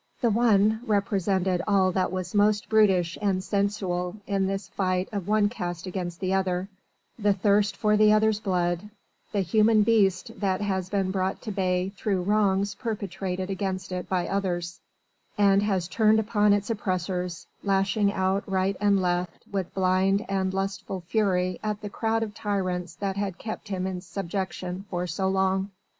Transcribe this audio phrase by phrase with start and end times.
[0.19, 5.47] The one represented all that was most brutish and sensual in this fight of one
[5.47, 6.69] caste against the other,
[7.19, 8.89] the thirst for the other's blood,
[9.31, 14.27] the human beast that has been brought to bay through wrongs perpetrated against it by
[14.27, 14.79] others
[15.37, 21.01] and has turned upon its oppressors, lashing out right and left with blind and lustful
[21.01, 25.69] fury at the crowd of tyrants that had kept him in subjection for so long.